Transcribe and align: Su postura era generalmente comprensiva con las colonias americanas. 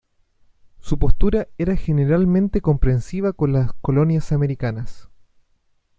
Su 0.79 0.97
postura 0.97 1.47
era 1.59 1.75
generalmente 1.75 2.59
comprensiva 2.61 3.33
con 3.33 3.53
las 3.53 3.71
colonias 3.81 4.31
americanas. 4.31 5.11